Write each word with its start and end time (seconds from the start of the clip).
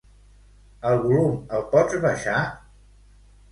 El 0.91 0.97
volum, 1.03 1.37
el 1.59 1.67
pots 1.75 2.01
baixar? 2.09 2.41